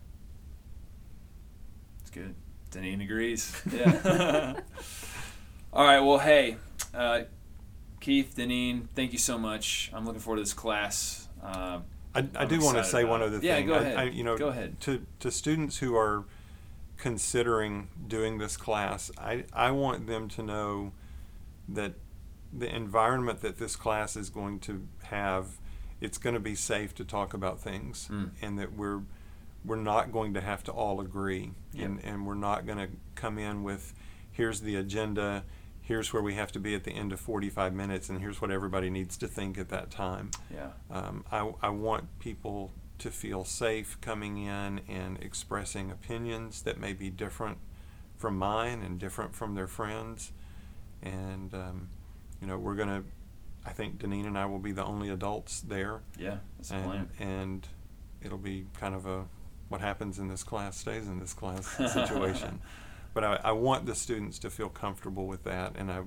Good. 2.13 2.35
Deneen 2.71 3.01
agrees. 3.03 3.55
Yeah. 3.71 4.59
All 5.73 5.83
right. 5.85 5.99
Well, 5.99 6.19
hey, 6.19 6.57
uh, 6.93 7.21
Keith, 7.99 8.33
Deneen, 8.37 8.87
thank 8.95 9.11
you 9.11 9.17
so 9.19 9.37
much. 9.37 9.89
I'm 9.93 10.05
looking 10.05 10.21
forward 10.21 10.37
to 10.37 10.43
this 10.43 10.53
class. 10.53 11.27
Uh, 11.43 11.79
I, 12.15 12.27
I 12.35 12.45
do 12.45 12.59
want 12.61 12.77
to 12.77 12.83
say 12.83 13.03
one 13.03 13.21
other 13.23 13.39
Yeah, 13.41 13.55
thing. 13.55 13.67
go 13.67 13.73
I- 13.75 13.79
ahead. 13.81 13.97
I, 13.97 14.03
you 14.03 14.23
know, 14.23 14.37
Go 14.37 14.49
ahead. 14.49 14.79
To 14.81 15.05
to 15.19 15.31
students 15.31 15.77
who 15.79 15.95
are 15.95 16.25
considering 16.97 17.87
doing 18.07 18.37
this 18.37 18.55
class, 18.55 19.11
I 19.17 19.45
I 19.51 19.71
want 19.71 20.05
them 20.07 20.27
to 20.29 20.43
know 20.43 20.91
that 21.67 21.93
the 22.55 22.73
environment 22.73 23.41
that 23.41 23.57
this 23.57 23.75
class 23.75 24.15
is 24.15 24.29
going 24.29 24.59
to 24.59 24.87
have, 25.05 25.57
it's 25.99 26.19
going 26.19 26.35
to 26.35 26.39
be 26.39 26.53
safe 26.53 26.93
to 26.95 27.03
talk 27.03 27.33
about 27.33 27.59
things, 27.59 28.07
Mm. 28.11 28.29
and 28.43 28.59
that 28.59 28.73
we're 28.73 29.01
we're 29.65 29.75
not 29.75 30.11
going 30.11 30.33
to 30.33 30.41
have 30.41 30.63
to 30.63 30.71
all 30.71 30.99
agree, 31.01 31.51
and 31.77 31.99
and 32.03 32.25
we're 32.25 32.35
not 32.35 32.65
going 32.65 32.77
to 32.79 32.89
come 33.15 33.37
in 33.37 33.63
with 33.63 33.93
here's 34.31 34.61
the 34.61 34.75
agenda, 34.75 35.43
here's 35.81 36.11
where 36.11 36.23
we 36.23 36.33
have 36.33 36.51
to 36.51 36.59
be 36.59 36.73
at 36.75 36.83
the 36.83 36.91
end 36.91 37.11
of 37.13 37.19
45 37.19 37.73
minutes, 37.73 38.09
and 38.09 38.19
here's 38.19 38.41
what 38.41 38.49
everybody 38.51 38.89
needs 38.89 39.15
to 39.17 39.27
think 39.27 39.57
at 39.57 39.69
that 39.69 39.91
time. 39.91 40.31
Yeah. 40.53 40.69
Um, 40.89 41.23
I, 41.31 41.51
I 41.61 41.69
want 41.69 42.19
people 42.19 42.71
to 42.99 43.11
feel 43.11 43.43
safe 43.45 43.99
coming 44.01 44.37
in 44.37 44.81
and 44.87 45.21
expressing 45.21 45.91
opinions 45.91 46.61
that 46.63 46.79
may 46.79 46.93
be 46.93 47.09
different 47.09 47.57
from 48.17 48.37
mine 48.37 48.81
and 48.81 48.97
different 48.99 49.35
from 49.35 49.55
their 49.55 49.67
friends. 49.67 50.31
And, 51.01 51.53
um, 51.53 51.89
you 52.41 52.47
know, 52.47 52.57
we're 52.57 52.75
going 52.75 52.87
to, 52.87 53.03
I 53.65 53.71
think 53.71 53.97
Deneen 53.99 54.25
and 54.25 54.37
I 54.37 54.45
will 54.45 54.59
be 54.59 54.71
the 54.71 54.85
only 54.85 55.09
adults 55.09 55.61
there. 55.61 56.01
Yeah. 56.17 56.37
That's 56.57 56.69
the 56.69 56.75
plan. 56.77 57.09
and 57.19 57.67
it'll 58.21 58.37
be 58.37 58.65
kind 58.79 58.95
of 58.95 59.05
a 59.05 59.25
what 59.73 59.81
happens 59.81 60.19
in 60.19 60.27
this 60.27 60.43
class 60.43 60.77
stays 60.77 61.07
in 61.07 61.19
this 61.19 61.33
class 61.33 61.65
situation. 61.93 62.61
but 63.15 63.23
I, 63.23 63.39
I 63.43 63.51
want 63.53 63.87
the 63.87 63.95
students 63.95 64.37
to 64.39 64.51
feel 64.51 64.69
comfortable 64.69 65.25
with 65.25 65.43
that, 65.45 65.73
and 65.75 65.91
I 65.91 66.01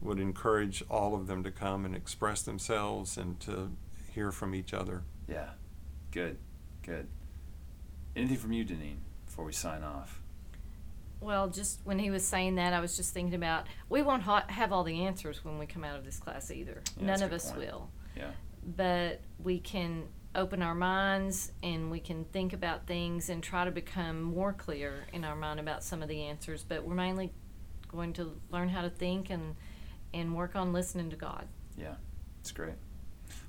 would 0.00 0.18
encourage 0.18 0.82
all 0.90 1.14
of 1.14 1.28
them 1.28 1.44
to 1.44 1.52
come 1.52 1.84
and 1.84 1.94
express 1.94 2.42
themselves 2.42 3.16
and 3.16 3.38
to 3.40 3.70
hear 4.12 4.32
from 4.32 4.56
each 4.56 4.74
other. 4.74 5.04
Yeah. 5.28 5.50
Good. 6.10 6.38
Good. 6.82 7.06
Anything 8.16 8.38
from 8.38 8.52
you, 8.54 8.64
Deneen, 8.64 8.96
before 9.24 9.44
we 9.44 9.52
sign 9.52 9.84
off? 9.84 10.20
Well, 11.20 11.48
just 11.48 11.78
when 11.84 12.00
he 12.00 12.10
was 12.10 12.24
saying 12.26 12.56
that, 12.56 12.72
I 12.72 12.80
was 12.80 12.96
just 12.96 13.14
thinking 13.14 13.34
about 13.36 13.68
we 13.88 14.02
won't 14.02 14.24
ha- 14.24 14.46
have 14.48 14.72
all 14.72 14.82
the 14.82 15.04
answers 15.04 15.44
when 15.44 15.60
we 15.60 15.66
come 15.66 15.84
out 15.84 15.96
of 15.96 16.04
this 16.04 16.18
class 16.18 16.50
either. 16.50 16.82
Yeah, 16.98 17.06
None 17.06 17.22
of 17.22 17.32
us 17.32 17.52
point. 17.52 17.68
will. 17.68 17.88
Yeah. 18.16 18.30
But 18.76 19.20
we 19.38 19.60
can 19.60 20.08
open 20.34 20.62
our 20.62 20.74
minds 20.74 21.50
and 21.62 21.90
we 21.90 21.98
can 22.00 22.24
think 22.26 22.52
about 22.52 22.86
things 22.86 23.28
and 23.30 23.42
try 23.42 23.64
to 23.64 23.70
become 23.70 24.22
more 24.22 24.52
clear 24.52 25.04
in 25.12 25.24
our 25.24 25.34
mind 25.34 25.58
about 25.58 25.82
some 25.82 26.02
of 26.02 26.08
the 26.08 26.22
answers. 26.22 26.64
But 26.66 26.84
we're 26.84 26.94
mainly 26.94 27.32
going 27.88 28.12
to 28.14 28.40
learn 28.50 28.68
how 28.68 28.82
to 28.82 28.90
think 28.90 29.30
and 29.30 29.56
and 30.14 30.34
work 30.36 30.56
on 30.56 30.72
listening 30.72 31.10
to 31.10 31.16
God. 31.16 31.46
Yeah. 31.76 31.94
It's 32.40 32.50
great. 32.52 32.74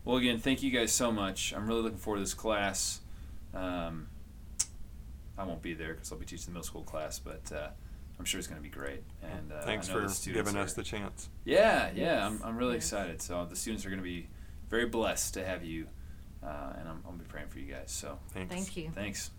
Well, 0.06 0.18
again, 0.18 0.38
thank 0.40 0.62
you 0.64 0.70
guys 0.72 0.92
so 0.92 1.12
much. 1.12 1.54
I'm 1.56 1.66
really 1.68 1.82
looking 1.82 1.98
forward 1.98 2.18
to 2.18 2.24
this 2.24 2.34
class. 2.36 3.02
Um, 3.54 4.08
I 5.38 5.44
won't 5.44 5.62
be 5.62 5.74
there 5.74 5.94
because 5.94 6.12
I'll 6.12 6.18
be 6.20 6.26
teaching 6.26 6.46
the 6.48 6.52
middle 6.52 6.64
school 6.64 6.84
class, 6.84 7.18
but 7.20 7.52
uh, 7.52 7.70
I'm 8.20 8.26
sure 8.26 8.38
it's 8.38 8.48
going 8.48 8.60
to 8.60 8.64
be 8.64 8.70
great. 8.70 9.04
And 9.24 9.52
uh, 9.52 9.62
Thanks 9.62 9.90
I 9.90 9.94
know 9.94 10.00
for 10.02 10.08
the 10.08 10.14
students 10.14 10.44
giving 10.50 10.60
are- 10.60 10.64
us 10.66 10.74
the 10.74 10.84
chance. 10.84 11.30
Yeah, 11.46 11.90
yeah, 11.96 12.04
Yes, 12.04 12.24
I'm, 12.24 12.42
I'm 12.44 12.58
really 12.58 12.76
yes. 12.76 12.84
excited. 12.86 13.22
So 13.22 13.46
the 13.50 13.56
students 13.56 13.86
are 13.86 13.90
going 13.90 14.00
to 14.00 14.04
be 14.04 14.28
very 14.70 14.86
blessed 14.86 15.34
to 15.36 15.46
have 15.46 15.64
you, 15.64 15.88
uh, 16.43 16.74
and 16.79 16.88
I'm, 16.88 16.98
I'm 16.98 17.01
gonna 17.03 17.17
be 17.17 17.25
praying 17.25 17.48
for 17.50 17.60
you 17.60 17.71
guys. 17.71 17.91
So 17.91 18.17
Thanks. 18.33 18.53
Thank 18.53 18.77
you. 18.77 18.91
thanks. 18.93 19.31